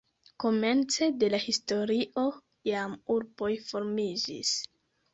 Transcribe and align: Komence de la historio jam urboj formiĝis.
Komence 0.43 1.09
de 1.25 1.29
la 1.33 1.41
historio 1.43 2.25
jam 2.73 2.99
urboj 3.19 3.55
formiĝis. 3.71 4.61